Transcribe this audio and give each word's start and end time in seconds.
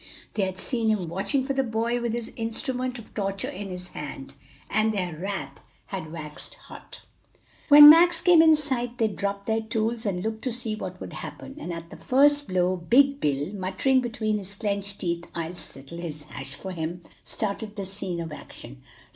They 0.33 0.41
had 0.45 0.57
seen 0.57 0.89
him 0.89 1.09
watching 1.09 1.43
for 1.43 1.53
the 1.53 1.61
boy 1.61 2.01
with 2.01 2.13
his 2.13 2.31
instrument 2.35 2.97
of 2.97 3.13
torture 3.13 3.51
in 3.51 3.69
his 3.69 3.89
hand, 3.89 4.33
and 4.67 4.91
their 4.91 5.15
wrath 5.15 5.59
had 5.85 6.11
waxed 6.11 6.55
hot. 6.55 7.03
When 7.69 7.87
Max 7.87 8.19
came 8.19 8.41
in 8.41 8.55
sight 8.55 8.97
they 8.97 9.07
dropped 9.07 9.45
their 9.45 9.61
tools 9.61 10.07
and 10.07 10.23
looked 10.23 10.41
to 10.45 10.51
see 10.51 10.73
what 10.75 10.99
would 10.99 11.13
happen, 11.13 11.55
and 11.59 11.71
at 11.71 11.91
the 11.91 11.97
first 11.97 12.47
blow 12.47 12.75
"Big 12.77 13.19
Bill" 13.19 13.53
muttering 13.53 14.01
between 14.01 14.39
his 14.39 14.55
clenched 14.55 15.01
teeth, 15.01 15.25
"I'll 15.35 15.53
settle 15.53 15.99
his 15.99 16.23
hash 16.23 16.55
for 16.55 16.71
him," 16.71 17.03
started 17.23 17.69
for 17.69 17.75
the 17.75 17.85
scene 17.85 18.19
of 18.19 18.31
action. 18.31 18.81